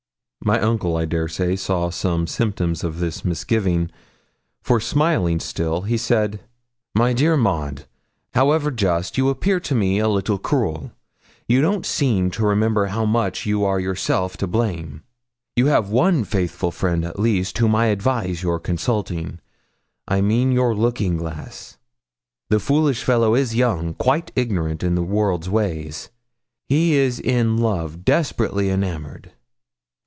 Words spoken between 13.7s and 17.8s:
yourself to blame; you have one faithful friend at least, whom